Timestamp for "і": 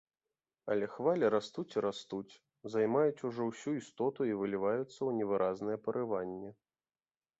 1.77-1.83, 4.31-4.37